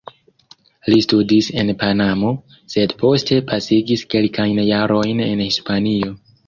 [0.93, 2.33] Li studis en Panamo,
[2.75, 6.15] sed poste pasigis kelkajn jarojn en Hispanio.